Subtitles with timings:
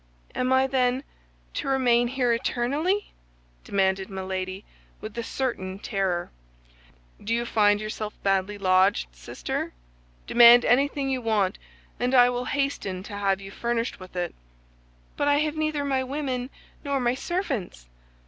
[0.33, 1.03] "Am I, then,
[1.53, 3.13] to remain here eternally?"
[3.63, 4.65] demanded Milady,
[4.99, 6.31] with a certain terror.
[7.23, 9.73] "Do you find yourself badly lodged, sister?
[10.25, 11.59] Demand anything you want,
[11.99, 14.33] and I will hasten to have you furnished with it."
[15.17, 16.49] "But I have neither my women
[16.83, 17.85] nor my servants."